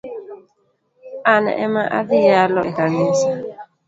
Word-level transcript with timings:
An 1.33 1.45
ema 1.65 1.83
adhii 1.97 2.27
yalo 2.33 2.61
e 2.69 2.71
kanisa 2.77 3.31